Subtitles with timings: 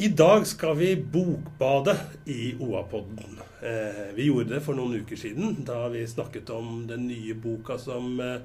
[0.00, 1.92] I dag skal vi bokbade
[2.24, 3.40] i OA-podden.
[3.62, 7.76] Eh, vi gjorde det for noen uker siden, da vi snakket om den nye boka
[7.76, 8.38] som eh,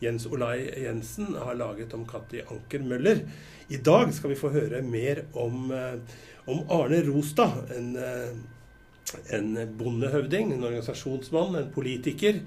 [0.00, 3.20] Jens Olai Jensen har laget om Katti Anker Møller.
[3.68, 6.18] I dag skal vi få høre mer om, eh,
[6.48, 8.32] om Arne Rostad, en, eh,
[9.36, 12.40] en bondehøvding, en organisasjonsmann, en politiker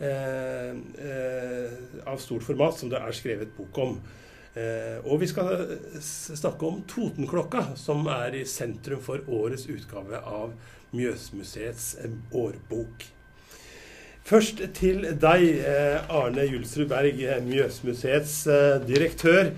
[0.00, 4.00] eh, eh, av stort format, som det er skrevet bok om.
[4.56, 10.54] Eh, og vi skal snakke om Totenklokka, som er i sentrum for årets utgave av
[10.96, 13.04] Mjøsmuseets eh, årbok.
[14.26, 18.38] Først til deg, eh, Arne Julsrud Berg, Mjøsmuseets
[18.88, 19.52] direktør.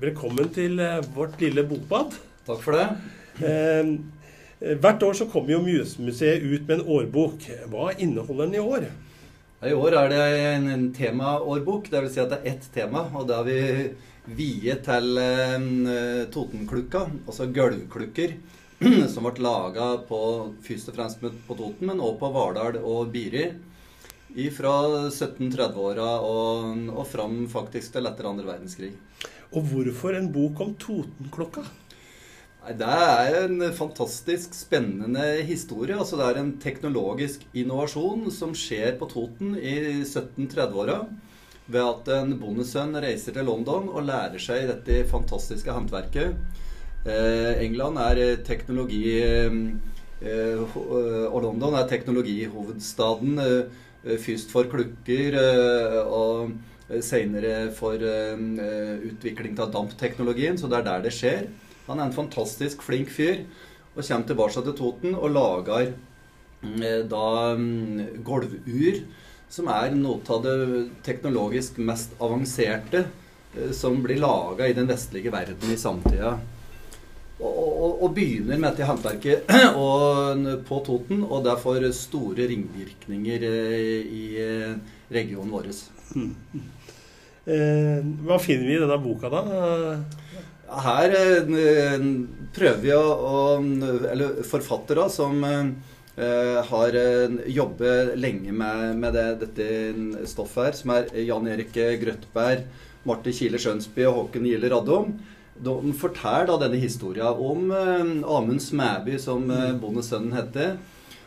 [0.00, 0.78] Velkommen til
[1.16, 2.14] vårt lille bokbad.
[2.46, 2.84] Takk for det.
[4.78, 7.48] Hvert år så kommer jo Mjøsmuseet ut med en årbok.
[7.72, 8.86] Hva inneholder den i år?
[9.60, 10.20] I år er det
[10.54, 11.90] en, en temaårbok.
[11.92, 12.14] Dvs.
[12.14, 13.02] Si at det er ett tema.
[13.12, 13.58] Og det har vi
[14.38, 18.36] viet til eh, Totenklukka, altså gulvklukker,
[19.12, 23.50] som ble laga først og fremst på Toten, men også på Vardal og Biri.
[24.54, 24.74] Fra
[25.10, 28.92] 1730-åra og, og fram faktisk til etter andre verdenskrig.
[29.58, 31.66] Og hvorfor en bok om Totenklokka?
[32.60, 35.96] Det er en fantastisk spennende historie.
[35.96, 40.98] Altså, det er en teknologisk innovasjon som skjer på Toten i 1730-åra.
[41.70, 46.36] Ved at en bondesønn reiser til London og lærer seg dette fantastiske håndverket.
[47.08, 49.56] Eh, England er teknologi eh,
[50.76, 53.40] Og London er teknologihovedstaden.
[53.40, 56.52] Eh, først for klukker eh, og
[57.00, 58.36] senere for eh,
[59.14, 60.60] utvikling av dampteknologien.
[60.60, 61.48] Så det er der det skjer.
[61.90, 63.42] Han er en fantastisk flink fyr.
[63.96, 67.24] Og kommer tilbake til Toten og lager eh, da
[68.22, 69.00] golvur, gulvur,
[69.50, 70.54] som er noe av det
[71.06, 76.36] teknologisk mest avanserte eh, som blir laga i den vestlige verden i samtida.
[77.40, 79.48] Og, og, og, begynner med dette håndverket
[80.68, 84.24] på Toten, og det får store ringvirkninger eh, i
[85.10, 85.72] regionen vår.
[86.14, 86.68] Mm.
[88.28, 89.40] hva finner vi i denne boka, da?
[90.70, 92.04] Her eh,
[92.54, 93.40] prøver vi å
[94.12, 100.94] Eller forfattere som eh, har eh, jobbet lenge med, med det, dette stoffet her, som
[100.94, 102.64] er Jan Erik Grøtberg,
[103.08, 105.14] Marte Kile Skjønsby og Håken Gille Radom.
[105.60, 109.44] De forteller da denne historien om Amund Smæby, som
[109.80, 110.76] bondesønnen heter,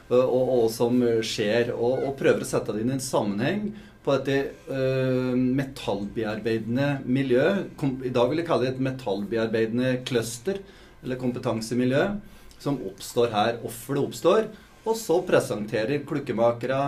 [0.09, 3.67] og, og, som skjer, og, og prøver å sette det inn i en sammenheng
[4.03, 4.35] på dette
[4.67, 7.71] uh, metallbearbeidende miljøet.
[8.03, 10.59] I dag vil jeg kalle det et metallbearbeidende cluster,
[11.03, 12.03] eller kompetansemiljø,
[12.63, 13.57] som oppstår her.
[13.63, 14.47] Hvorfor oppstår.
[14.83, 16.79] Og så presenterer klukkemakere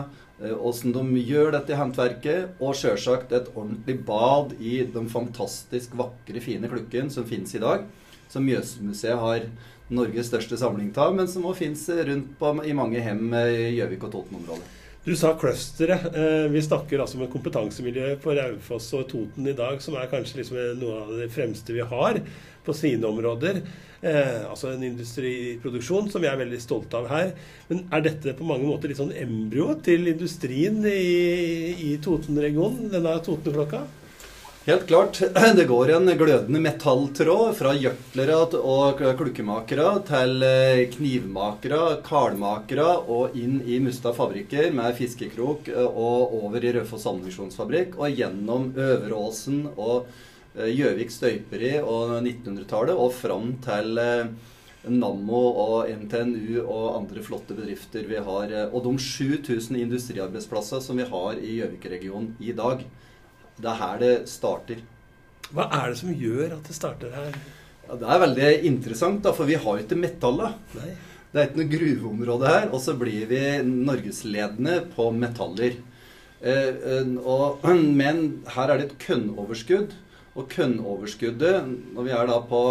[0.59, 6.43] åssen uh, de gjør dette håndverket, og sjølsagt et ordentlig bad i de fantastisk vakre,
[6.43, 7.87] fine klukkene som finnes i dag.
[8.31, 9.47] Som Mjøsmuseet har
[9.93, 14.07] Norges største samling av, men som også finnes rundt på, i mange hjem i Gjøvik
[14.07, 14.73] og Toten-området.
[15.05, 16.15] Du sa clusteret.
[16.17, 20.09] Eh, vi snakker altså om et kompetansemiljø på Raufoss og Toten i dag, som er
[20.09, 22.17] kanskje liksom noe av det fremste vi har
[22.65, 23.59] på sine områder.
[24.01, 27.35] Eh, altså en industriproduksjon som vi er veldig stolte av her.
[27.69, 30.97] Men er dette på mange måter litt sånn embryo til industrien i,
[31.85, 33.83] i Toten-regionen, denne Totenklokka?
[34.65, 35.21] Helt klart.
[35.55, 43.59] Det går en glødende metalltråd fra gjørtlere og klukkemakere til eh, knivmakere, karlmakere og inn
[43.61, 50.09] i Mustad fabrikker med fiskekrok eh, og over i Raufoss ammunisjonsfabrikk og gjennom Øveråsen og
[50.57, 54.01] eh, Gjøvik støyperi og 1900-tallet og fram til
[54.89, 58.59] Nammo og NTNU og andre flotte bedrifter vi har.
[58.71, 62.81] Og de 7000 industriarbeidsplasser som vi har i Gjøvik-regionen i dag.
[63.55, 64.81] Det er her det starter.
[65.55, 67.35] Hva er det som gjør at det starter her?
[67.85, 70.57] Ja, det er veldig interessant, da, for vi har jo ikke metallet.
[70.79, 70.93] Nei.
[71.31, 72.69] Det er ikke noe gruveområde her.
[72.71, 75.77] Og så blir vi norgesledende på metaller.
[76.41, 77.65] Eh, eh og,
[78.01, 78.23] men
[78.55, 79.95] her er det et kønnoverskudd.
[80.35, 82.63] Og kønnoverskuddet, når vi er da på,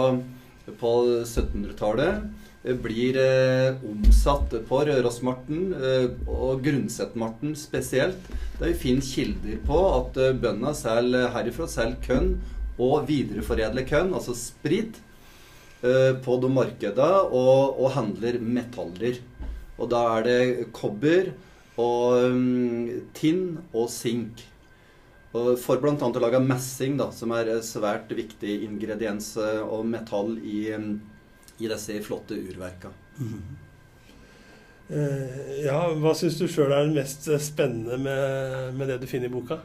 [0.81, 0.91] på
[1.23, 8.31] 1700-tallet blir eh, omsatt på Rørosmarten eh, og grunnsettmarten spesielt.
[8.59, 12.31] Der vi finner kilder på at eh, bøndene selger herifra selger kønn
[12.81, 14.97] og videreforedler kønn, altså sprit,
[15.85, 19.21] eh, på de markedene og, og, handler metaller.
[19.77, 21.33] Og da er det kobber
[21.77, 24.45] og um, tinn og sink.
[25.35, 25.99] Og for bl.a.
[25.99, 30.95] å lage messing, da, som er svært viktig ingrediens eh, og metall i um,
[31.59, 32.91] i disse flotte urverka.
[33.19, 33.43] Mm.
[35.65, 39.33] ja, hva syns du sjøl er det mest spennende med, med, det du finner i
[39.33, 39.61] boka?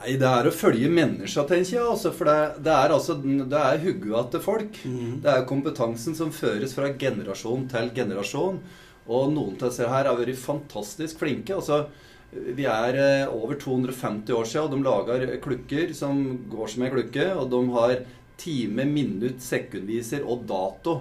[0.00, 1.86] Nei, Det er å følge menneska, tenker jeg.
[1.86, 4.78] Altså, for det, det er altså, det er hugga til folk.
[4.84, 5.16] Mhm.
[5.24, 8.62] Det er kompetansen som føres fra generasjon til generasjon.
[9.10, 11.56] Og noen av disse her har vært fantastisk flinke.
[11.56, 11.88] altså
[12.30, 16.20] vi er eh, over 250 år siden, og de lager klukker som
[16.50, 17.26] går som ei klukke.
[17.34, 17.94] Og de har
[18.40, 21.00] time, minutt, sekundviser og dato.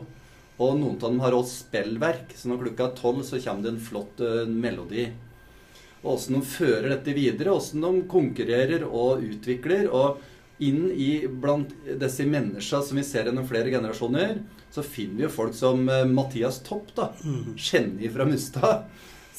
[0.59, 2.33] Og noen av dem har også spillverk.
[2.35, 5.07] Så når klokka er tolv, så kommer det en flott uh, melodi.
[6.01, 9.87] Og åssen de fører dette videre, åssen de konkurrerer og utvikler.
[9.87, 10.19] Og
[10.63, 11.71] inn i blant
[12.01, 16.03] disse menneskene som vi ser gjennom flere generasjoner, så finner vi jo folk som uh,
[16.07, 17.11] Mathias Topp, da.
[17.23, 17.55] Mhm.
[17.55, 18.89] Geni fra Mustad.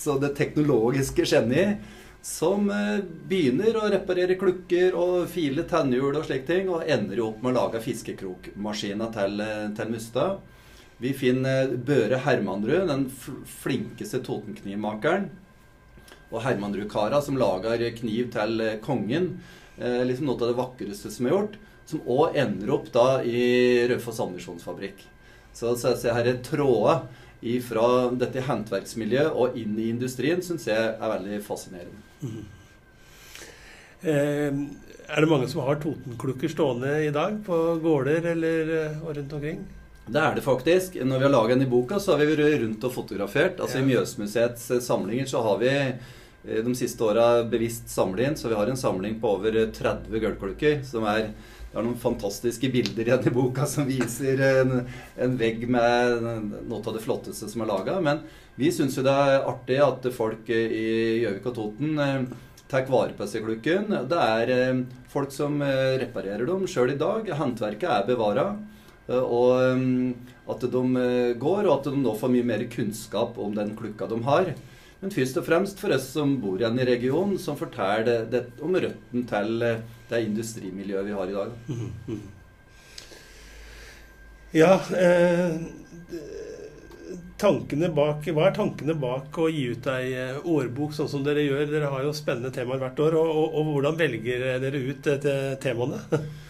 [0.01, 1.75] Så det teknologiske geni.
[2.23, 7.31] Som eh, begynner å reparere klukker og file tennhjul og slike ting, og ender jo
[7.31, 10.43] opp med å lage fiskekrokmaskina til, eh, til Mustad.
[11.01, 15.31] Vi finner Børe Hermanrud, den fl- flinkeste Totenknivmakeren.
[16.31, 19.39] Og Hermanrud-kara som lager kniv til eh, kongen.
[19.81, 21.57] Eh, liksom noe av det vakreste som er gjort.
[21.89, 25.01] Som òg ender opp da i Raufoss ammunisjonsfabrikk.
[25.57, 27.09] Så, så, så her er tråder
[27.65, 27.89] fra
[28.21, 32.10] dette håndverksmiljøet og inn i industrien syns jeg er veldig fascinerende.
[34.01, 34.53] Eh,
[35.11, 39.33] er det mange som har Totenklukker stående i dag på gårder eller eh, og rundt
[39.37, 39.61] omkring?
[40.11, 40.97] Det er det faktisk.
[41.05, 43.61] Når vi har laga den i boka, så har vi vært rundt og fotografert.
[43.61, 43.85] Altså Ja.
[43.85, 48.37] I Mjøsmuseets eh, samlinger så har vi eh, de siste åra bevisst samlet inn.
[48.41, 50.81] Så vi har en samling på over eh, 30 gulvklukker.
[50.89, 51.31] Som er
[51.71, 54.73] det er noen fantastiske bilder igjen i boka som viser en,
[55.15, 56.25] en vegg med
[56.67, 58.01] noe av det flotteste som er laga.
[58.03, 58.25] Men
[58.59, 62.25] vi syns jo det er artig at folk i Gjøvik og Toten eh,
[62.71, 63.87] tar vare på seg klukken.
[64.11, 64.83] Det er eh,
[65.13, 67.31] folk som eh, reparerer dem sjøl i dag.
[67.39, 68.51] Håndverket er bevara.
[69.11, 69.57] Og
[70.53, 70.83] at de
[71.41, 74.53] går, og at de nå får mye mer kunnskap om den klukka de har.
[75.01, 78.75] Men først og fremst for oss som bor igjen i regionen, som forteller det, om
[78.77, 79.81] røtten til eh,
[80.11, 81.57] det industrimiljøet vi har i dag.
[81.71, 82.29] Mhm, mhm.
[84.51, 85.55] Ja eh,
[87.41, 91.71] bak, Hva er tankene bak å gi ut ei eh, årbok sånn som dere gjør?
[91.71, 93.17] Dere har jo spennende temaer hvert år.
[93.17, 96.03] Og, og, og hvordan velger dere ut eh, temaene?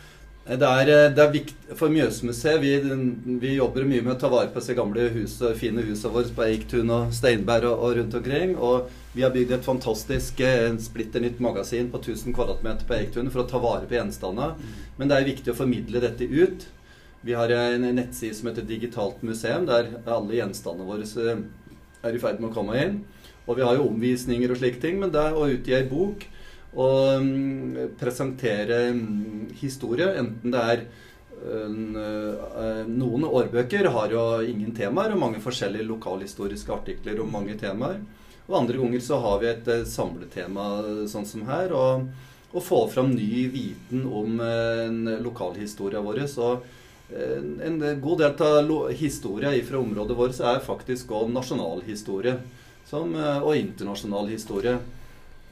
[0.51, 2.61] Eh, Det er, eh, det er viktig for Mjøsmuseet.
[2.61, 6.35] Vi, vi jobber mye med å ta vare på disse gamle hus, fine husene våre
[6.35, 8.57] på Eiktun og Steinberg og, og rundt omkring.
[8.59, 13.31] Og vi har bygd et fantastisk eh, splitter nytt magasin på 1000 kvm på Eiktun
[13.31, 14.75] for å ta vare på gjenstandene.
[14.99, 16.67] Men det er viktig å formidle dette ut.
[17.23, 21.07] Vi har en nettside som heter Digitalt museum, der alle gjenstandene våre
[22.01, 23.03] er i ferd med å komme inn.
[23.47, 26.25] Og vi har jo omvisninger og slike ting, men det er å utgi ei bok
[26.75, 30.83] og mm, presentere mm, historie, enten det er
[31.41, 38.01] eh, Noen årbøker har jo ingen temaer, og mange forskjellige lokalhistoriske artikler om mange temaer.
[38.47, 40.69] Og andre ganger så har vi et eh, samletema
[41.11, 42.07] sånn som her, og,
[42.53, 44.39] og få fram ny viten om
[45.27, 46.25] lokalhistoria vår.
[46.31, 46.55] Så
[47.11, 52.39] eh, en god del av historia fra området vårt er faktisk òg nasjonalhistorie.
[52.93, 54.79] Eh, og internasjonal historie.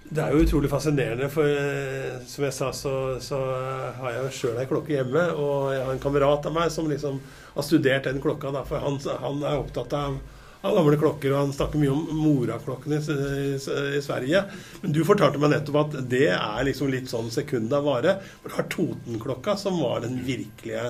[0.08, 4.22] Det er jo utrolig fascinerende, for eh, som jeg sa, så, så eh, har jeg
[4.22, 5.24] jo sjøl ei klokke hjemme.
[5.36, 7.18] Og jeg har en kamerat av meg som liksom
[7.52, 10.16] har studert den klokka, da, for han, han er opptatt av,
[10.64, 11.34] av gamle klokker.
[11.34, 13.18] Og han snakker mye om moraklokkene i,
[13.52, 14.46] i, i Sverige.
[14.80, 18.16] Men du fortalte meg nettopp at det er liksom litt sånn sekund av vare.
[18.40, 20.88] For du har Totenklokka, som var den virkelige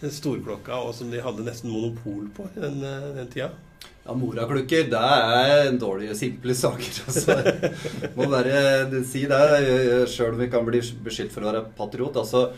[0.00, 3.52] storklokka, og som de hadde nesten monopol på i den, eh, den tida.
[4.06, 7.02] Ja, moraklukker, det er en dårlig simple saker.
[7.06, 7.34] Altså.
[8.14, 9.42] Må bare si det,
[10.12, 12.20] sjøl om vi kan bli beskyldt for å være patriot.
[12.22, 12.48] altså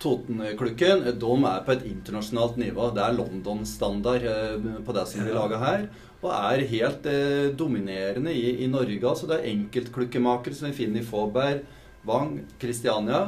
[0.00, 2.90] Totenklukken de er på et internasjonalt nivå.
[2.96, 5.86] Det er London-standard eh, på det som blir laga her.
[6.22, 9.00] Og er helt eh, dominerende i, i Norge.
[9.04, 11.64] altså Det er enkeltklukkemaker som vi finner i Fåberg,
[12.08, 13.26] Vang, Kristiania.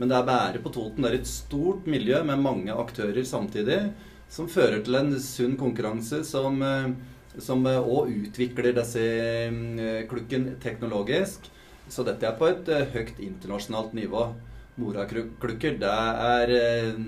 [0.00, 1.04] Men det er bare på Toten.
[1.04, 3.82] Det er et stort miljø med mange aktører samtidig.
[4.30, 6.92] Som fører til en sunn konkurranse som eh,
[7.38, 11.46] som også utvikler disse eh, klukken teknologisk.
[11.90, 14.30] Så dette er på et eh, høyt internasjonalt nivå.
[14.80, 17.00] Moraklukker, det er eh,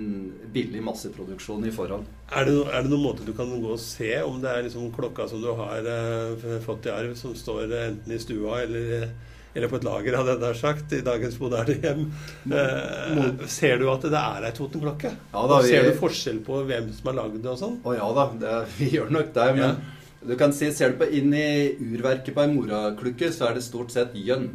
[0.53, 2.05] billig masseproduksjon i forhold.
[2.31, 4.91] Er det, er det noen måte du kan gå og se om det er liksom
[4.95, 9.07] klokka som du har eh, fått i arv, som står eh, enten i stua eller,
[9.55, 12.05] eller på et lager, hadde jeg nær sagt, i dagens moderne hjem?
[12.51, 15.11] Eh, ser du at det er ei Totenklokke?
[15.33, 17.79] Ja da, vi- Ser du forskjell på hvem som har lagd det og sånn?
[17.85, 19.47] Å ja da, det, vi gjør nok det.
[19.59, 19.81] Men
[20.25, 21.47] du kan si, ser du på inn i
[21.83, 24.49] urverket på ei moraklukke, så er det stort sett gjønn.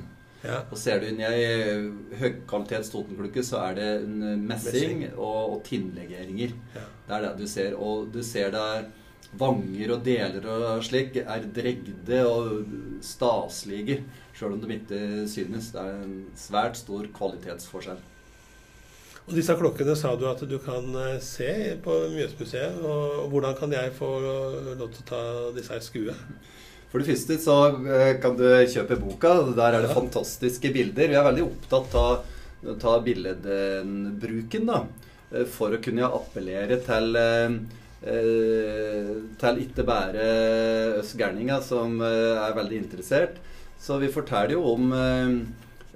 [0.44, 0.60] Ja.
[0.70, 5.02] Og ser du inn i ei høykvalitets Totenklukke, så er det en messing Messing.
[5.18, 6.54] og, og tinnlegeringer.
[6.76, 6.84] Ja.
[7.08, 7.74] Det er det du ser.
[7.78, 8.68] Og du ser det
[9.38, 12.62] vanger og deler og slik er dregde og
[13.04, 13.98] staslige,
[14.38, 15.72] sjøl om de ikke synes.
[15.74, 18.00] Det er en svært stor kvalitetsforskjell.
[19.28, 21.50] Og disse klokkene sa du at du kan eh, se
[21.84, 22.78] på Mjøsmuseet.
[22.80, 24.08] og Hvordan kan jeg få
[24.78, 25.20] lov til å ta
[25.56, 26.14] disse i skue?
[26.88, 27.56] For det første så
[27.92, 29.34] eh, kan du kjøpe boka.
[29.52, 31.12] Der er det fantastiske bilder.
[31.12, 32.24] Vi er veldig opptatt av,
[32.64, 34.80] å ta billedbruken, da.
[35.34, 37.20] Eh, for å kunne appellere til
[37.98, 40.26] til ikke bare
[41.00, 43.40] oss gærninger som er veldig interessert.
[43.78, 44.92] Så vi forteller jo om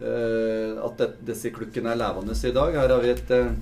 [0.03, 2.75] Eh, at disse klukkene er levende i dag.
[2.75, 3.53] Her har vi et eh,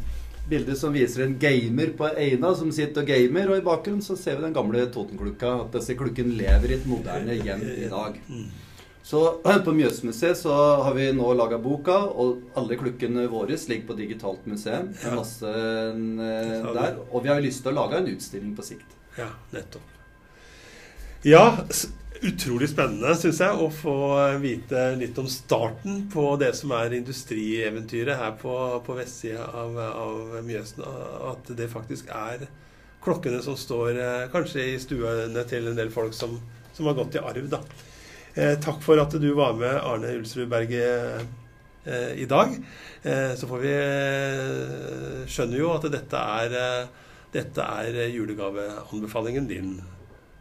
[0.49, 4.17] bilde som viser en gamer på Eina som sitter og gamer, og i bakgrunnen så
[4.19, 5.53] ser vi den gamle Totenklukka.
[5.67, 8.19] At disse klukkene lever i et moderne hjem i dag.
[9.11, 9.25] Så
[9.67, 14.49] på Mjøsmuseet så har vi nå laga boka, og alle klukkene våre ligger på digitalt
[14.49, 14.95] museum.
[15.13, 17.01] Masse eh, der.
[17.11, 18.97] Og vi har lyst til å lage en utstilling på sikt.
[19.19, 19.97] Ja, nettopp.
[21.27, 21.59] Ja,
[22.27, 23.97] utrolig spennende, syns jeg, å få
[24.43, 28.55] vite litt om starten på det som er industrieventyret her på,
[28.87, 30.85] på vestsida av, av, Mjøsen.
[31.31, 32.49] At det faktisk er
[33.05, 36.37] klokkene som står eh, kanskje i stuene til en del folk som,
[36.77, 37.49] som har gått i arv.
[37.53, 37.63] da.
[38.35, 40.85] Eh, takk for at du var med, Arne Ulsrud Berge,
[41.85, 42.55] eh, i dag.
[43.03, 43.73] Eh, så får vi
[45.27, 46.55] skjønner jo at dette er,
[47.33, 49.75] dette er julegaveanbefalingen din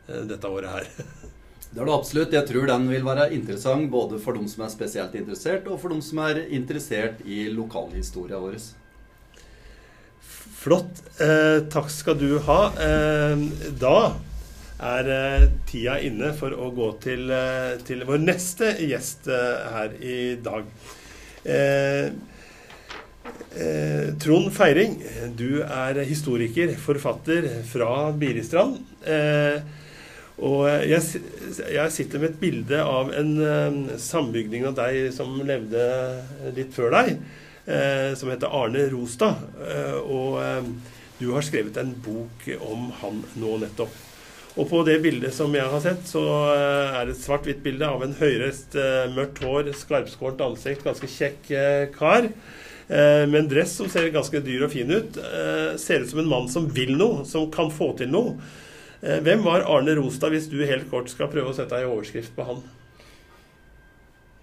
[0.07, 0.93] dette året her.
[1.69, 2.33] Det er det absolutt.
[2.33, 5.93] Jeg tror den vil være interessant både for de som er spesielt interessert, og for
[5.93, 8.57] de som er interessert i lokalhistoria vår.
[10.59, 11.03] Flott.
[11.21, 12.57] Eh, takk skal du ha.
[12.73, 13.45] Eh,
[13.79, 13.99] da
[14.89, 19.95] er eh, tida inne for å gå til, eh, til vår neste gjest eh, her
[20.01, 20.73] i dag.
[21.45, 22.09] Eh,
[24.21, 24.93] Trond Feiring,
[25.37, 28.77] du er historiker, forfatter fra Biristrand.
[29.03, 29.59] Eh,
[30.39, 31.21] og jeg,
[31.59, 35.83] jeg, sitter med et bilde av en uh, sambygning av deg som levde
[36.55, 37.17] litt før deg,
[37.67, 39.41] uh, som heter Arne Rostad.
[39.59, 40.69] Uh, og
[41.19, 43.97] du har skrevet en bok om han nå nettopp.
[44.59, 48.01] Og på det bildet som jeg har sett, så er det et svart-hvitt bilde av
[48.03, 48.73] en høyreist,
[49.13, 51.51] mørkt hår, skarpskåret ansikt, ganske kjekk
[51.93, 52.27] kar.
[52.89, 55.19] Med en dress som ser ganske dyr og fin ut.
[55.79, 58.33] Ser ut som en mann som vil noe, som kan få til noe.
[59.01, 62.33] Eh, hvem var Arne Rostad, hvis du helt kort skal prøve å sette ei overskrift
[62.35, 62.61] på han?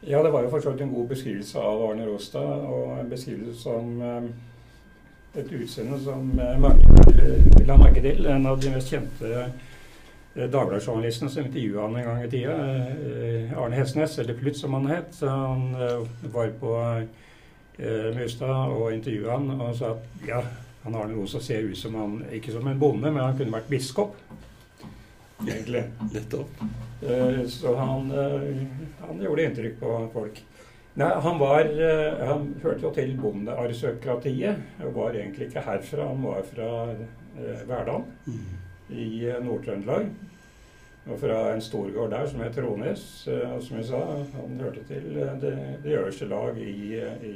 [0.06, 4.00] Ja, det var jo for en god beskrivelse av Arne Rostad, og en beskrivelse som
[4.00, 4.30] eh,
[5.36, 8.24] et utseende som eh, mange la merke til.
[8.32, 9.48] En av de mest kjente
[10.36, 12.56] Dagbladet-journalistene som intervjua han en gang i tida,
[13.56, 15.16] Arne Hesnes, eller Plutt som han het.
[15.24, 15.70] Han
[16.34, 16.74] var på
[18.18, 20.42] Mustad og intervjua han og sa at ja,
[20.86, 23.54] han har noe som ser ut som han, ikke som en bonde, men han kunne
[23.58, 24.14] vært biskop
[25.44, 25.82] egentlig.
[26.12, 26.60] Nettopp.
[27.02, 28.66] Uh, så han, uh,
[29.08, 30.42] han, gjorde inntrykk på folk.
[30.96, 36.08] Nei, han var uh, Han hørte jo til bondearisokratiet, Og var egentlig ikke herfra.
[36.08, 36.70] Han var fra
[37.68, 38.46] Verdal mm.
[38.96, 39.08] i
[39.44, 40.08] Nord-Trøndelag.
[41.06, 43.02] Og fra en storgård der som het Trones.
[43.28, 44.00] og som jeg sa,
[44.32, 45.52] han hørte til det,
[45.84, 47.34] det øverste lag i, i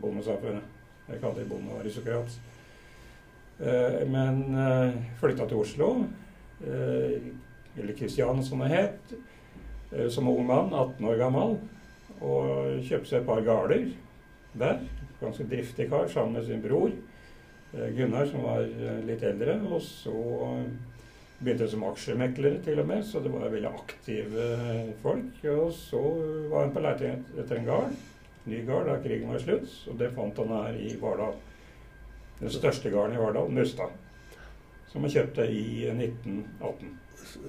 [0.00, 0.62] bondesamfunnet.
[1.08, 2.38] Jeg kaller det bondearistokrat.
[3.58, 4.40] Men
[5.20, 5.90] flytta til Oslo
[6.64, 7.20] Eh,
[7.78, 9.12] eller Kristian som det het,
[9.92, 11.58] eh, som ung mann, 18 år gammel,
[12.20, 13.90] og kjøpte seg et par gårder
[14.56, 14.80] der.
[15.20, 18.64] Ganske driftig kar sammen med sin bror eh, Gunnar, som var
[19.04, 19.60] litt eldre.
[19.68, 20.16] Og så
[21.42, 24.46] begynte som aksjemeklere, til og med, så det var veldig aktive
[25.02, 25.44] folk.
[25.44, 26.00] Og så
[26.48, 28.00] var han på leting etter en gard,
[28.46, 29.68] ny gard, da krigen var slutt.
[29.90, 31.36] Og det fant han her i Vardal.
[32.40, 33.94] Den største gården i Vardal, Mustad
[34.96, 36.94] som han kjøpte i 1918.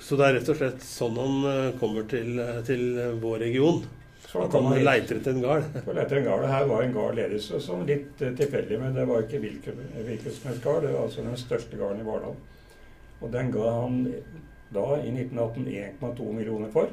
[0.03, 2.83] Så det er rett og slett sånn han eh, kommer til, eh, til
[3.21, 3.85] vår region?
[4.27, 5.77] Så at han leiter etter en gard?
[5.95, 6.43] Leiter en gard.
[6.51, 9.77] Her var en gard ledig, sånn litt uh, tilfeldig, men det var ikke hvilken
[10.25, 10.81] som helst gard.
[10.83, 12.35] Det var altså den største garden i Vardal.
[13.21, 14.01] Og den ga han
[14.75, 15.69] da, i 1918,
[16.01, 16.91] 1,2 millioner for.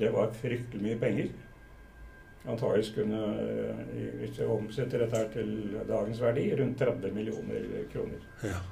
[0.00, 1.28] Det var fryktelig mye penger.
[2.46, 3.20] Antakeligvis kunne,
[4.20, 5.52] hvis vi omsetter dette her til
[5.88, 8.26] dagens verdi, rundt 30 millioner kroner.
[8.46, 8.62] Ja.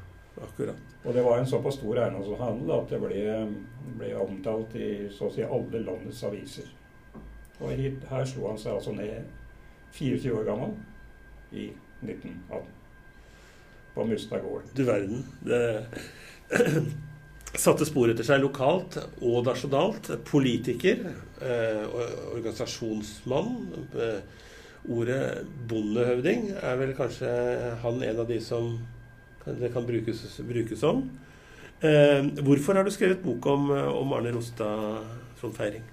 [0.42, 0.76] Akkurat.
[1.04, 3.20] Og det var en såpass stor eiendomshandel at det ble,
[3.98, 6.70] ble, omtalt i så å si alle landets aviser.
[7.62, 7.70] Og
[8.10, 9.28] her slo han seg altså ned
[9.94, 10.74] 24 år gammel
[11.54, 11.68] i
[12.02, 12.72] 1918.
[13.94, 14.66] På Mustad gård.
[14.74, 15.22] Du verden.
[15.46, 15.62] Det
[17.60, 20.10] satte spor etter seg lokalt og nasjonalt.
[20.28, 21.04] Politiker,
[21.40, 21.84] eh,
[22.34, 23.52] organisasjonsmann.
[23.94, 24.20] Eh,
[24.90, 27.30] ordet bondehøvding er vel kanskje
[27.80, 28.78] han en av de som
[29.46, 31.10] det kan brukes, brukes om.
[31.80, 35.04] Eh, hvorfor har du skrevet bok om, om Arne Rostad,
[35.40, 35.84] Trond Feiring?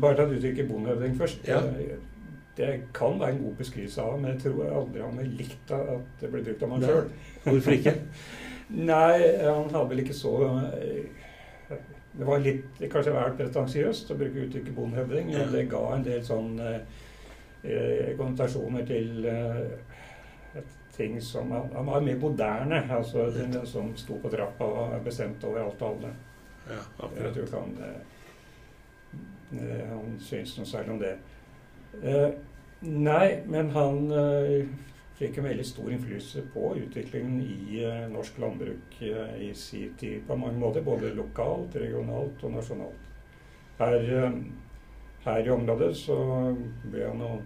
[0.00, 1.46] Bare ta uttrykket bondehøvding først.
[1.46, 1.60] Ja.
[2.56, 6.18] Det kan være en god beskrivelse av men jeg tror aldri han har likt at
[6.20, 7.12] det ble brukt om ham sjøl.
[7.46, 7.94] Hvorfor ikke?
[8.68, 10.32] Nei, han hadde vel ikke så
[12.12, 15.30] Det var litt kanskje vært pretensiøst å bruke uttrykket bondehøvding.
[15.32, 15.46] Ja.
[15.52, 20.60] Det ga en del sånn eh, konnotasjoner til eh,
[20.96, 22.82] ting som Han, var mer moderne.
[22.90, 26.12] altså Den, den som sto på trappa og bestemte over alt og alle.
[26.68, 27.78] Ja, Jeg tror ikke han
[29.58, 31.14] eh, Han syns noe særlig om det.
[32.02, 32.30] Eh,
[32.82, 34.66] nei, men han eh,
[35.18, 40.26] fikk en veldig stor innflytelse på utviklingen i eh, norsk landbruk eh, i sin tid
[40.26, 40.84] på mange måter.
[40.86, 43.08] Både lokalt, regionalt og nasjonalt.
[43.78, 44.38] Her, eh,
[45.26, 46.18] her i området så
[46.84, 47.42] ble han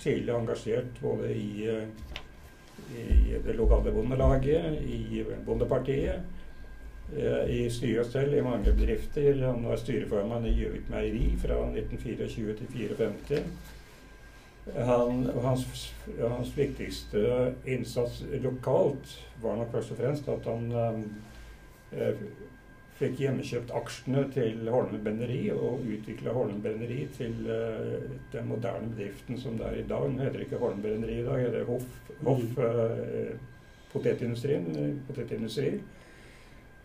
[0.00, 1.66] tidlig engasjert både i,
[2.96, 6.22] i det lokale bondelaget, i Bondepartiet.
[7.12, 9.34] i I styret selv i mange bedrifter.
[9.44, 13.79] Han var styreformann i Gjøvik Meieri fra 1924 til 1954.
[14.76, 20.70] Han, hans, hans viktigste innsats lokalt var nok først og fremst at han
[21.92, 22.24] eh,
[23.00, 29.40] fikk hjemmekjøpt aksjene til Holmen Benneri og utvikla Holmen Benneri til eh, den moderne bedriften
[29.40, 30.04] som det er i dag.
[30.12, 31.88] Nå heter ikke Holmen Benneri i dag, det er Hoff,
[32.26, 33.32] Hoff eh,
[33.94, 35.72] potetindustrien, eh, potetindustri.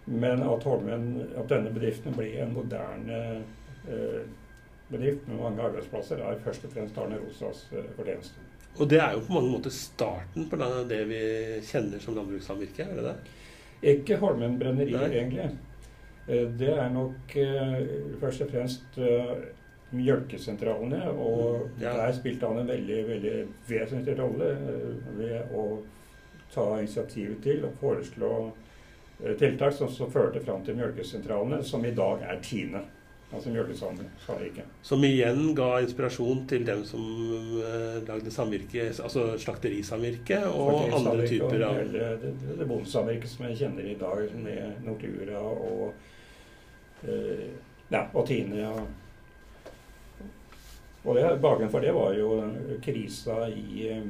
[0.05, 3.21] Men at, Holmen, at denne bedriften blir en moderne
[3.89, 4.23] eh,
[4.91, 8.43] bedrift med mange arbeidsplasser, er først og fremst Arne Rosas eh, fortjeneste.
[8.79, 10.57] Og det er jo på mange måter starten på
[10.89, 11.21] det- vi
[11.63, 13.15] kjenner som landbrukssamvirke, er det det?
[13.95, 15.49] Ikke Holmen brenneri, egentlig.
[16.27, 17.87] Eh, Det er nok eh,
[18.19, 18.99] først og fremst
[19.91, 21.93] mjølkesentralene, og Mm, ja.
[21.93, 24.57] der spilte han en veldig, veldig vesentlig rolle
[25.17, 25.79] ved å
[26.53, 28.51] ta initiativet til og foreslå
[29.39, 32.81] tiltak som, som førte fram til mjølkesentralene, som i dag er Tine.
[33.35, 34.75] Altså mjølkesamvirket.
[34.85, 37.03] Som igjen ga inspirasjon til dem som
[37.59, 41.87] eh, lagde samvirke, altså slakterisamvirke og andre typer av Det,
[42.21, 45.83] det, det, det bondesamvirket som jeg kjenner i dag, med Nortura og
[47.03, 47.49] eh,
[47.91, 48.69] ja, og Tine.
[48.71, 48.87] Og,
[51.03, 52.31] og det, bakgrunnen for det var jo
[52.85, 54.05] krisa i, eh,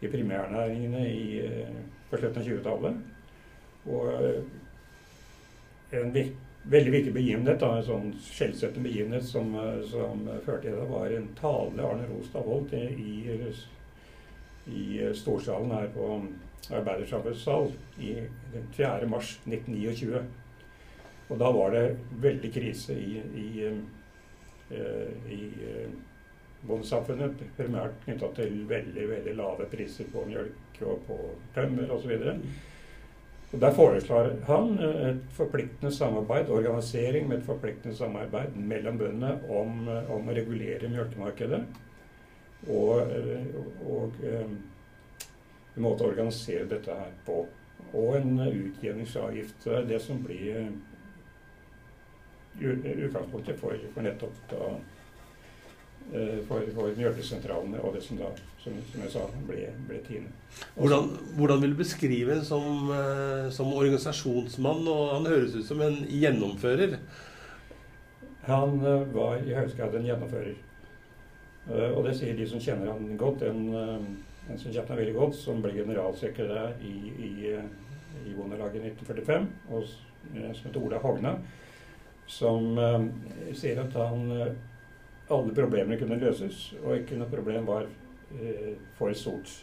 [0.00, 1.78] i primærnæringene i, eh,
[2.10, 2.94] på slutten av 20-tallet.
[3.88, 4.04] Og
[5.98, 6.34] en vik,
[6.70, 11.14] veldig viktig begivenhet, da, en sånn skjellsettende begivenhet som, eh, som førte til det, var
[11.14, 13.52] en tale Arne Rostad holdt i, i,
[14.68, 14.84] i
[15.16, 16.10] Storsalen her på
[16.68, 19.06] Arbeidersamfunnets sal den 4.
[19.08, 20.20] mars 1929.
[21.28, 21.84] Og da var det
[22.22, 23.48] veldig krise i, i,
[24.70, 25.90] eh, i eh,
[26.68, 31.18] bondesamfunnet, primært knytta til veldig veldig lave priser på mjølk og på
[31.54, 32.16] tømmer osv.
[33.52, 39.38] Og Der foreslår han eh, et forpliktende samarbeid, organisering med et forpliktende samarbeid mellom bøndene
[39.48, 41.62] om, eh, om å regulere mjølkemarkedet.
[42.68, 43.46] Og, eh,
[43.88, 44.58] og en
[45.82, 47.46] måte å organisere dette her på.
[47.94, 49.64] Og en utjevningsavgift.
[49.88, 50.72] Det som blir
[52.60, 54.70] utgangspunktet for, for nettopp da
[56.48, 58.32] for, for mjølkesentralene og det som da,
[58.68, 60.30] som, som jeg sa, ble, ble Tine.
[60.76, 64.86] Hvordan, hvordan vil du beskrive som, eh, som organisasjonsmann?
[64.88, 66.98] Og han høres ut som en gjennomfører.
[68.48, 70.56] Han eh, var i høyeste grad en gjennomfører.
[71.68, 73.46] Eh, og det sier de som kjenner han godt.
[73.48, 73.62] En,
[74.48, 76.96] en som kjente han veldig godt, som ble generalsekretær i,
[77.28, 77.32] i,
[78.24, 81.34] i Bondelaget i 1945, og som heter Ola Hogne,
[82.28, 82.76] som
[83.56, 84.24] sier at han
[85.32, 87.86] alle problemene kunne løses, og ikke noe problem var
[88.98, 89.54] for stort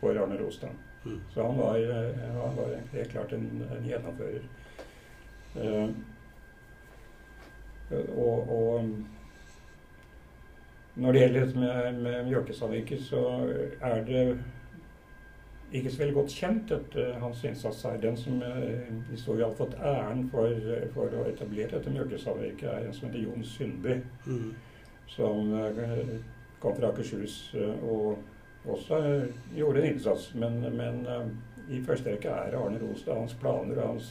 [0.00, 0.70] for Arne Rostad.
[1.04, 1.20] Mm.
[1.34, 4.42] Så han var, eh, han var helt klart en, en gjennomfører.
[5.56, 5.88] Eh,
[8.16, 8.88] og, og
[10.94, 13.22] når det gjelder dette med, med mjølkesamvirket, så
[13.80, 14.24] er det
[15.72, 18.00] ikke så veldig godt kjent dette, hans innsats her.
[18.02, 20.50] Den som eh, i stor grad har fått æren for,
[20.94, 24.50] for å etablere dette mjølkesamvirket, er en som heter Jon Sundby, Mm.
[25.10, 26.14] som eh,
[26.60, 28.18] kom fra Akershus eh, og
[28.68, 30.34] også eh, gjorde en innsats.
[30.34, 31.24] Men, men eh,
[31.76, 34.08] i første rekke er det Arne Rostad, hans planer og hans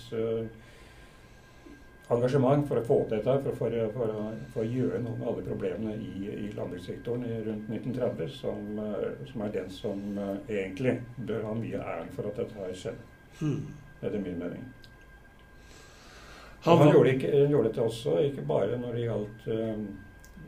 [2.09, 4.13] engasjement for å få til dette, for, for, for,
[4.53, 8.79] for å gjøre noe med alle problemene i, i landbrukssektoren rundt 1930, som,
[9.29, 10.01] som er den som
[10.47, 13.03] egentlig bør ha mye æren for at dette har skjedd,
[13.39, 13.67] Hmm.
[14.01, 14.63] etter min mening.
[16.61, 19.83] Han han gjorde, ikke, han gjorde dette også, ikke bare når det gjaldt øh,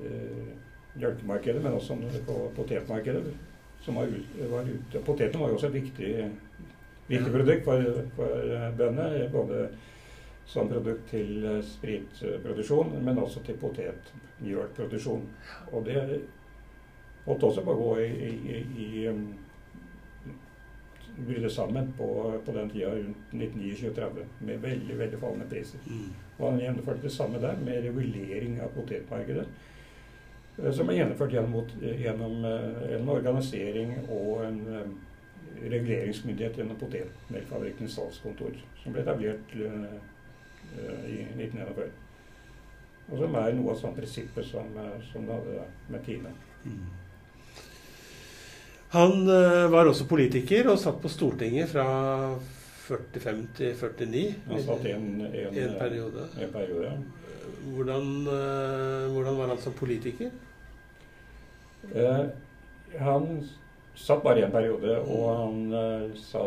[0.07, 0.49] øh,
[0.95, 3.23] mjølkemarkedet, men også på potetmarkedet.
[3.81, 4.99] Som var, ut, var ute.
[5.05, 6.11] Poteten var jo også et viktig
[7.11, 9.29] viktig produkt for, for eh, bøndene.
[9.31, 9.67] Både
[10.45, 15.23] som produkt til eh, spritproduksjon, men også til potetmjølproduksjon.
[15.71, 16.01] Og det
[17.25, 19.25] måtte også å gå i, i, i um,
[21.21, 22.07] bryte sammen på,
[22.45, 25.83] på, den tida rundt 1929-30 med veldig veldig fallende priser.
[25.85, 26.07] Mm.
[26.39, 29.45] Og han gjennomførte det samme der med regulering av potetmarkedet.
[30.57, 34.61] Eh, som er gjennomført gjennom, gjennom eh, en organisering og en
[35.61, 39.65] reguleringsmyndighet gjennom potetmelkfabrikkens salgskontor, som ble etablert i
[41.35, 41.91] 1941.
[43.11, 44.71] Og som er noe av samme prinsippet som,
[45.11, 46.31] som det hadde med Tine.
[46.63, 46.87] Mm.
[48.95, 49.27] Han
[49.75, 51.85] var også politiker og satt på Stortinget fra
[52.87, 54.23] 45 til 49.
[54.47, 56.25] Han satt i en, en, en, periode.
[56.39, 56.95] En periode ja.
[57.73, 60.31] Hvordan, uh, hvordan, var han som politiker?
[61.95, 62.25] Uh,
[62.99, 63.27] han
[63.95, 66.43] satt bare en periode, og han sa,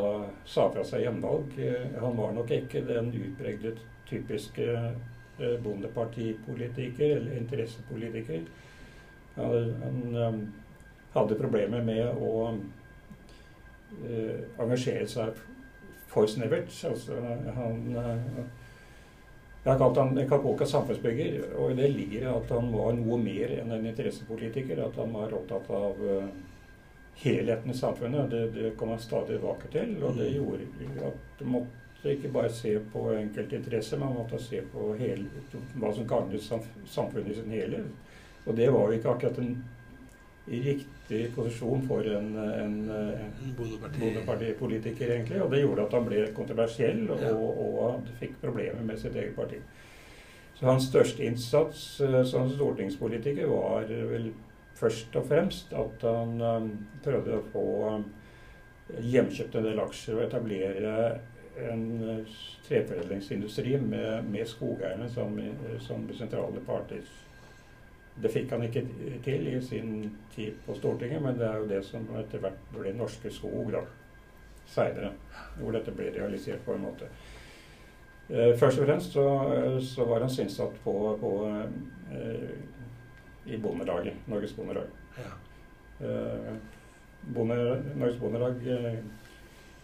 [0.48, 1.52] sa, fra seg gjenvalg.
[2.00, 3.74] han var nok ikke den utpregede
[4.08, 4.64] typiske
[5.62, 8.46] bondepartipolitiker eller interessepolitiker.
[9.36, 10.40] Han, han
[11.14, 12.32] hadde problemer med å
[14.02, 15.40] uh, engasjere seg
[16.10, 16.72] for snevert.
[16.88, 17.18] Altså,
[17.58, 17.80] han
[19.64, 23.54] jeg har kalt ham Kapoka samfunnsbygger, og i det ligger at han var noe mer
[23.62, 24.82] enn en interessepolitiker.
[24.84, 26.26] At han var opptatt av uh,
[27.22, 28.28] helheten i samfunnet.
[28.30, 29.94] Det, det kom han stadig tilbake til.
[30.02, 30.34] Og det mm.
[30.36, 35.46] gjorde at du måtte ikke bare se på enkeltinteresser, men måtte se på hele,
[35.80, 37.88] hva som gagnet samfunnet i sin helhet.
[38.44, 39.56] Og det var jo ikke akkurat en
[40.46, 43.54] riktig posisjon for en, en, en
[44.00, 45.42] bondepartipolitiker, egentlig.
[45.42, 47.24] Og det gjorde at han ble kontroversiell og,
[47.64, 49.60] og, fikk problemer med sitt eget parti.
[50.54, 54.32] Så hans største innsats uh, som stortingspolitiker var vel
[54.78, 56.68] først og fremst at han um,
[57.04, 58.04] prøvde å få um,
[59.00, 60.94] hjemkjøpt en del aksjer og etablere
[61.64, 65.34] en uh, treforedlingsindustri med, med skogeierne som,
[65.82, 67.02] som sentrale parter.
[68.22, 68.84] Det fikk han ikke
[69.24, 69.94] til i sin
[70.34, 73.80] tid på Stortinget, men det er jo det som etter hvert ble Norske Skog da,
[74.70, 75.10] seinere.
[75.58, 77.08] Hvor dette ble realisert på en måte.
[78.28, 79.26] Eh, først og fremst så,
[79.84, 81.32] så var han synsatt på, på
[82.14, 82.54] eh,
[83.50, 84.14] i Bondelaget.
[84.30, 84.94] Norges Bondelag.
[85.18, 85.34] Ja.
[86.06, 86.54] Eh,
[87.34, 88.98] bonde, Norges Bondelag eh,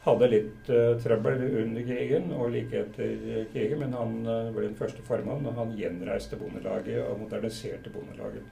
[0.04, 4.78] hadde litt uh, trøbbel under krigen og like etter krigen, men han uh, ble den
[4.78, 8.46] første formann, og han gjenreiste Bondelaget og moderniserte Bondelaget.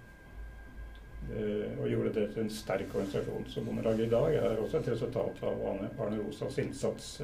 [1.28, 3.48] Uh, og gjorde det til en sterk organisasjon.
[3.48, 7.16] Så Bondelaget i dag er også et resultat av Arne, Arne Rosas innsats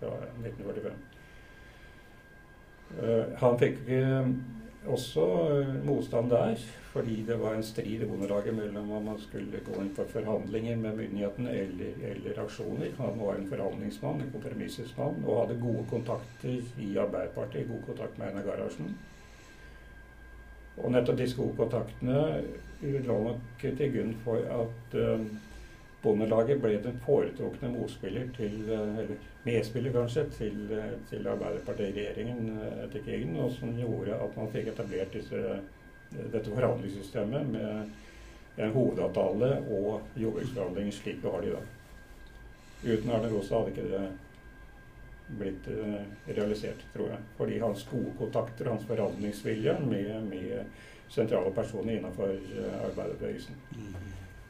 [0.00, 0.98] fra 1945.
[3.38, 3.76] han fikk
[4.90, 5.24] også
[5.86, 6.58] motstand der
[6.92, 10.76] fordi det var en strid i Bondelaget mellom om man skulle gå inn for forhandlinger
[10.76, 12.90] med myndighetene eller, eller aksjoner.
[12.98, 17.68] Han var en forhandlingsmann, en kompromissets mann, og hadde gode kontakter i Arbeiderpartiet.
[17.70, 18.90] God kontakt med Einar Gerhardsen.
[20.80, 22.18] Og nettopp disse gode kontaktene
[22.82, 25.24] lå nok til grunn for at uh,
[26.02, 33.04] Bondelaget ble den foretrukne motspiller til, uh, eller medspiller kanskje, til, uh, til Arbeiderpartiet-regjeringen etter
[33.04, 35.60] krigen, og som gjorde at man fikk etablert disse
[36.10, 41.68] dette forhandlingssystemet med en hovedavtale og jordbruksforhandlinger slik vi har det i dag.
[42.82, 44.04] Uten Arne Rosa hadde ikke det
[45.38, 47.26] blitt uh, realisert, tror jeg.
[47.38, 53.54] Fordi hans gode kontakter, og hans forhandlingsvilje med, med, sentrale personer innenfor uh, arbeiderbevegelsen.
[53.76, 53.94] Mm.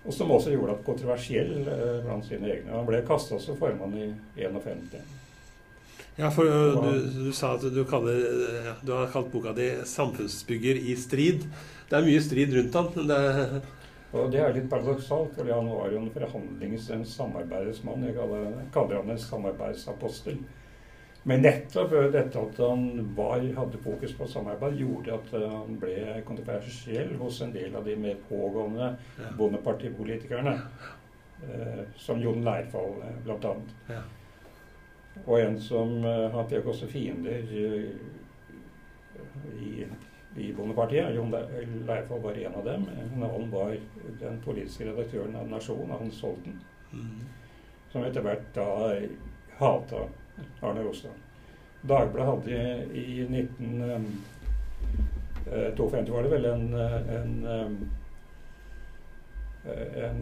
[0.05, 1.59] Og som også gjorde at kontroversiell
[2.07, 2.73] blant sine egne.
[2.73, 4.07] Han ble kasta som formann i
[4.41, 5.20] 51.
[6.21, 8.19] Ja, for uh, du, du, sa at du, kaller,
[8.85, 11.47] du, har kalt boka di 'Samfunnsbygger i strid'.
[11.89, 13.09] Det er mye strid rundt han.
[13.09, 13.21] Det
[14.11, 18.09] og det er litt paradoksalt, for han var jo en forhandlings-, en samarbeidsmann.
[18.09, 20.41] Jeg kaller, kaller han en samarbeidsapostel.
[21.31, 27.13] Men nettopp dette at han var, hadde fokus på samarbeid, gjorde at han ble kontroversiell
[27.21, 28.95] hos en del av de mer pågående
[29.39, 30.57] bondepartipolitikerne.
[31.41, 33.77] Eh, som Jon Leirfall, blant annet.
[35.27, 37.85] Og en som uh, han fikk også fiender uh,
[39.61, 39.87] i,
[40.37, 41.15] i Bondepartiet.
[41.15, 42.89] Jon Leirfall var en av dem.
[43.21, 43.77] Han var
[44.21, 46.61] den politiske redaktøren av Nasjonen, Hans Holten.
[46.93, 47.21] Mm.
[47.93, 48.95] Som etter hvert da
[49.61, 50.01] hata
[50.63, 51.17] Arne Rostad.
[51.81, 52.51] Dagbladet hadde
[52.97, 56.75] i 1952 uh, var det vel en,
[57.17, 57.33] en,
[60.05, 60.21] en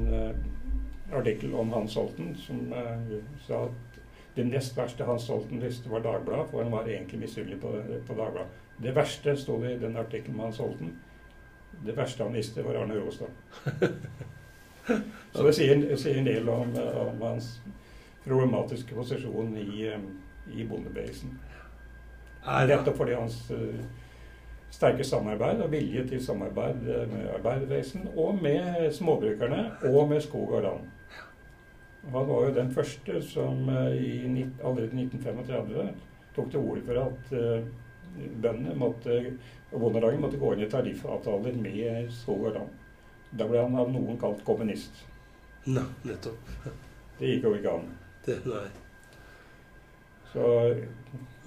[1.13, 2.75] artikkel om Hans Holten som
[3.47, 3.88] sa at
[4.39, 7.75] det nest verste Hans Stolten visste, var Dagbladet, for han var egentlig misunnelig på,
[8.07, 8.65] på Dagbladet.
[8.79, 10.93] Det verste sto det i den artikkelen med Hans Holten.
[11.87, 13.27] Det verste han visste, var Arne Råstad.
[15.35, 17.51] Så det sier, sier en del om, om, hans
[18.25, 19.91] problematiske posisjon i,
[20.55, 21.35] i bondebevegelsen.
[22.47, 23.83] Nettopp fordi hans uh,
[24.71, 30.53] sterke samarbeid og vilje til samarbeid eh, med arbeiderbevegelsen, og med småbrukerne, og med skog
[30.53, 30.89] og land.
[32.07, 35.93] Han var jo den første som eh, i, allerede i 1935
[36.37, 37.69] tok til orde for at eh,
[38.43, 39.21] bøndene måtte,
[39.73, 42.77] Bondelaget måtte gå inn i tariffavtaler med skog og land.
[43.37, 45.05] Da ble han av noen kalt kommunist.
[45.69, 46.53] Nei, nettopp.
[47.19, 47.89] Det gikk jo ikke an.
[48.25, 48.69] Det, nei.
[50.33, 50.45] Så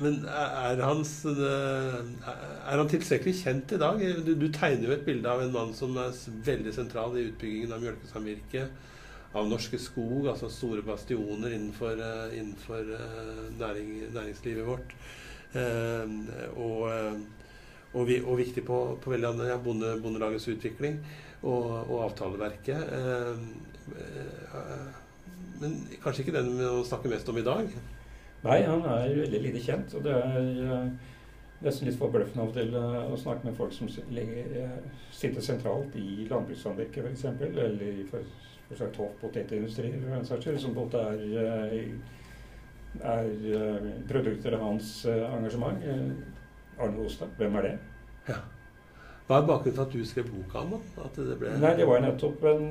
[0.02, 4.02] Men er hans eh, Er han tilstrekkelig kjent i dag?
[4.26, 6.16] Du, du tegner jo et bilde av en mann som er
[6.48, 8.88] veldig sentral i utbyggingen av mjølkesamvirket,
[9.34, 14.96] av Norske Skog, altså store bastioner innenfor, eh, innenfor eh, næring, næringslivet vårt.
[15.56, 16.16] Eh,
[16.56, 16.92] og,
[17.94, 21.00] og, vi, og viktig på, på veldig andre, ja, bonde, Bondelagets utvikling
[21.44, 22.92] og, og avtaleverket.
[25.62, 27.72] Men kanskje ikke den vi snakker mest om i dag?
[28.42, 29.96] Nei, han er veldig lite kjent.
[29.98, 30.92] Og det er
[31.62, 34.06] nesten litt forbløffende av og til å snakke med folk som si-
[35.14, 38.08] sitter sentralt i landbrukssamvirket f.eks., eller i
[38.72, 43.04] for, slags sagt hoff- potetindustri, for den saks skyld, som på en måte er, eh,
[43.04, 45.84] er eh, produkter av hans eh, engasjement.
[46.82, 47.78] Arne Ostad, hvem er det?
[48.32, 48.38] Ja.
[49.28, 50.86] Hva er bakgrunnen for at du skrev boka om ham?
[51.06, 52.64] At det ble Nei, det var nettopp en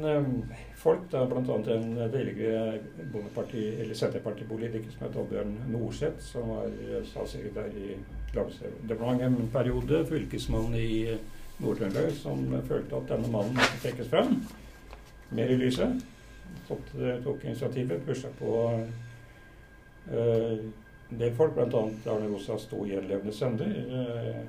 [0.77, 1.41] folk, da, bl.a.
[1.41, 2.81] en tidligere
[3.13, 6.67] bondeparti- eller Senterpartipolitiker som het Oddbjørn Norseth, som var
[7.09, 7.95] statssekretær i
[8.35, 10.91] Landbruksdepartementet en periode, fylkesmann i
[11.61, 14.37] Nord-Trøndelag, som følte at denne mannen måtte trekkes fram
[15.37, 16.05] mer i lyset.
[16.69, 16.93] Tok,
[17.25, 18.55] tok initiativet, pusha på
[20.11, 20.65] uh,
[21.11, 21.85] det folk, bl.a.
[22.11, 23.77] Arne Rosas to gjenlevende sønner.
[23.91, 24.43] uh,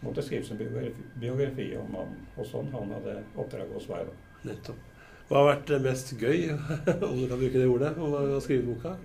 [0.00, 4.12] måtte skrive sin biografi, biografi om han, og sånn han hadde oppdrag hos meg.
[4.46, 4.82] Nettopp.
[5.26, 6.52] Hva har vært mest gøy,
[7.08, 8.96] om du kan bruke det ordet, om å skrive boka?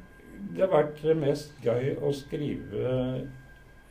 [0.51, 2.97] Det har vært mest gøy å skrive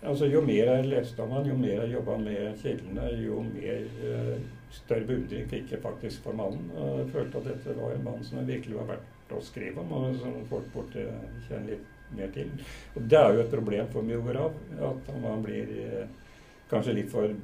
[0.00, 3.82] Altså Jo mer jeg leste om han, jo mer jeg jobba med kildene, jo mer
[4.08, 4.38] eh,
[4.70, 6.70] større beundring fikk jeg faktisk for mannen.
[6.76, 9.94] Og jeg følte at dette var en mann som virkelig var verdt å skrive om,
[9.94, 11.06] og som folk burde
[11.46, 12.50] kjenne litt mer til.
[12.96, 14.36] Og Det er jo et problem for en
[14.90, 16.06] at man blir eh,
[16.70, 17.34] kanskje litt for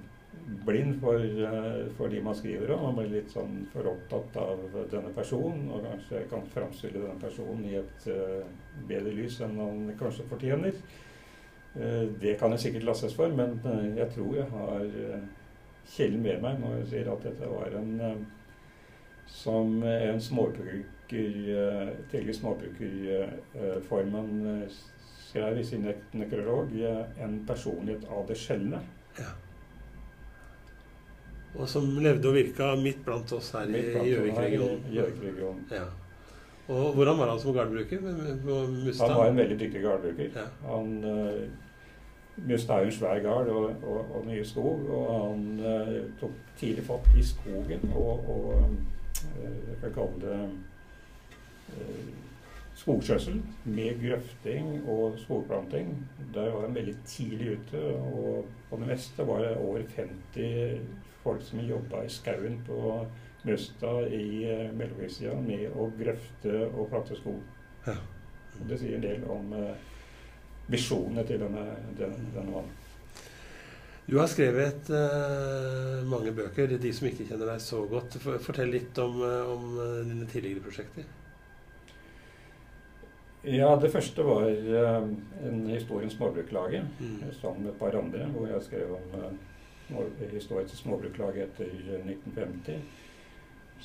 [0.67, 2.83] blind for, eh, for de man skriver om.
[2.83, 4.61] Man blir litt sånn for opptatt av
[4.91, 8.45] denne personen, og kanskje kan framstille denne personen i et eh,
[8.89, 10.79] bedre lys enn han kanskje fortjener.
[11.77, 13.59] Det kan jeg sikkert lastes for, men
[13.99, 14.85] jeg tror jeg har
[15.87, 18.17] eh, kilden med meg når jeg sier at dette var en eh,
[19.27, 20.83] som en småbruker,
[22.11, 24.69] Til småbrukerformen eh,
[25.29, 28.81] skrev i sin nek- nekrolog, eh, en personlighet av det sjeldne.
[29.19, 29.25] Ja.
[31.57, 35.65] Og som levde og virka midt blant oss her i Gjøvik-regionen.
[35.71, 35.85] Ja.
[36.69, 38.01] Og hvordan var han som gardbruker?
[38.03, 40.31] Han var en veldig dyktig gardbruker.
[40.35, 40.47] Ja.
[40.67, 41.03] Han
[42.37, 47.09] Mustad er svær gard og, og, og mye skog, og han eh, tok tidlig fatt
[47.17, 50.41] i skogen og, og eh, jeg kan kalle det
[51.73, 52.11] eh,
[52.77, 55.95] skogskjøtsel med grøfting og skogplanting.
[56.35, 60.81] Der var han veldig tidlig ute, og på det meste var det over 50
[61.23, 63.07] folk som jobba i skauen på
[63.47, 67.41] Møsta i uh, mellomkrigstida med å grøfte og plante skog.
[67.87, 67.97] Ja.
[68.67, 69.75] Det sier en del om eh,
[70.73, 71.65] visjonene til denne,
[71.99, 72.73] denne, denne mannen.
[74.07, 76.77] Du har skrevet uh, mange bøker.
[76.79, 80.29] De som ikke kjenner deg så godt, for- fortell litt om, eh, om eh, dine
[80.31, 81.09] tidligere prosjekter.
[83.47, 85.09] Ja, det første var uh,
[85.47, 87.33] en historie om Småbruklaget, Mm.
[87.41, 89.19] sammen med et par andre, hvor jeg skrev om
[89.95, 92.81] uh, historien til Småbruklaget etter eh, 1950.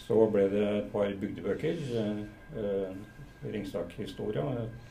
[0.06, 1.82] Så ble det et par bygdebøker.
[2.58, 2.88] eh,
[3.44, 4.44] eh, Ringsak-historia.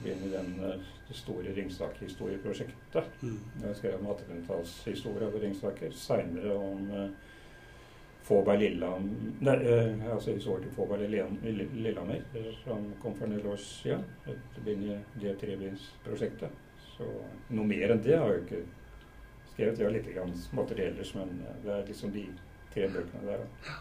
[0.03, 3.05] Begynner i den, eh, det store Ringsak-historieprosjektet.
[3.23, 3.39] Mm.
[3.65, 5.91] Jeg skrev om 1800-tallshistorie over Ringsaker.
[5.93, 7.09] Seinere om uh,
[8.23, 13.25] Fåberg Lillehammer Nei, eh, altså historien til Fåberg Lille- Lille- Lillehammer, eh, som kom for
[13.27, 14.05] en del år siden.
[14.29, 16.51] Et begynner i det trebindsprosjektet.
[16.97, 17.09] Så
[17.51, 18.63] noe mer enn det har jeg ikke
[19.55, 19.79] skrevet.
[19.79, 22.27] Jeg har litt småtteri men eh, det er liksom de
[22.75, 23.39] tre bøkene der.
[23.47, 23.79] da.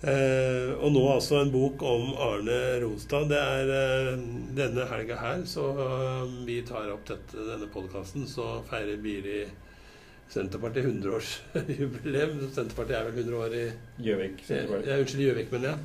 [0.00, 3.28] Eh, og nå altså en bok om Arne Ronstad.
[3.28, 4.22] Det er eh,
[4.56, 9.42] denne helga her, så eh, vi tar opp dette, denne podkasten, så feirer Biri
[10.30, 12.38] Senterpartiet 100-årsjubileum.
[12.56, 13.66] Senterpartiet er vel 100 år i
[14.06, 14.40] Gjøvik.
[14.46, 14.88] Senterparti.
[14.88, 15.76] Ja, Unnskyld, Gjøvik, men ja.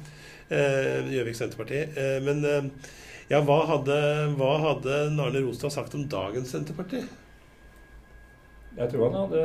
[0.48, 1.84] Eh, Gjøvik Senterparti.
[1.84, 2.72] Eh, men eh,
[3.34, 4.00] ja, hva hadde,
[4.38, 7.04] hva hadde Arne Ronstad sagt om dagens Senterparti?
[8.76, 9.44] Jeg tror han hadde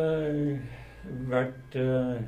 [1.31, 2.21] vært eh,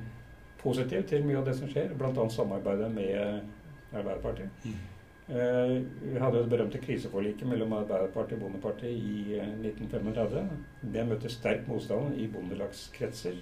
[0.63, 2.29] positiv til mye av det som skjer, bl.a.
[2.31, 4.65] samarbeidet med Arbeiderpartiet.
[4.65, 4.81] Mm.
[5.29, 10.49] Eh, vi hadde det berømte kriseforliket mellom Arbeiderpartiet og Bondepartiet i 1935.
[10.95, 13.39] Det møtte sterk motstand i bondelagskretser.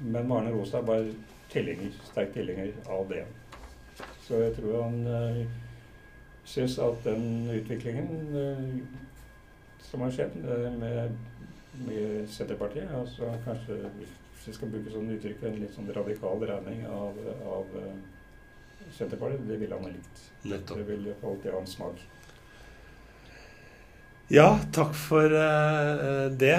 [0.00, 1.04] Men Marne Rostad var
[1.52, 3.26] tilhenger, sterk tilhenger av det.
[4.24, 5.42] Så jeg tror han uh,
[6.44, 8.80] syns at den utviklingen uh,
[9.78, 10.38] som har skjedd
[10.80, 11.12] med,
[11.86, 13.76] med Senterpartiet altså Kanskje
[14.42, 17.68] hvis vi skal bruke sånn uttrykk, en litt sånn radikal dreining av, av
[18.90, 20.24] Senterpartiet, det ville han ha likt.
[20.42, 20.80] Nettopp.
[20.80, 22.02] Det ville alltid ha en smak.
[24.32, 26.56] Ja, takk for uh, det,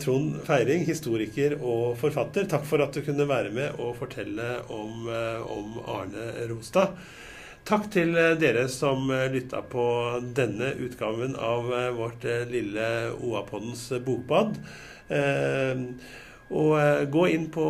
[0.00, 2.48] Trond Feiring, historiker og forfatter.
[2.48, 5.04] Takk for at du kunne være med og fortelle om,
[5.52, 6.96] om Arne Rostad.
[7.68, 9.86] Takk til dere som lytta på
[10.38, 11.68] denne utgaven av
[11.98, 12.86] vårt lille
[13.18, 14.54] OA-poddens bokbad.
[16.50, 17.64] Og gå inn på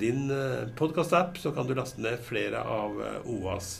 [0.00, 0.28] din
[0.76, 3.78] podkast-app, så kan du laste ned flere av OAs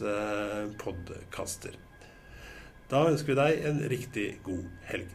[0.80, 1.76] podkaster.
[2.88, 5.12] Da ønsker vi deg en riktig god helg.